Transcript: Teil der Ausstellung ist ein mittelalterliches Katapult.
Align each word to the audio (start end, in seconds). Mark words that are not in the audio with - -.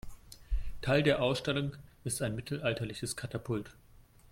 Teil 0.81 1.03
der 1.03 1.21
Ausstellung 1.21 1.73
ist 2.05 2.23
ein 2.23 2.33
mittelalterliches 2.33 3.15
Katapult. 3.15 3.69